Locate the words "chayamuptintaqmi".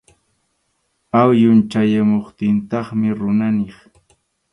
1.71-3.09